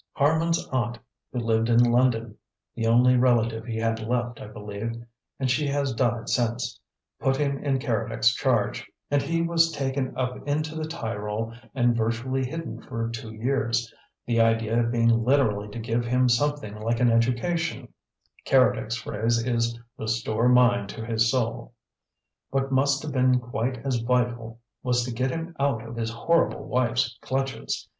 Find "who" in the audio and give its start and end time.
1.31-1.37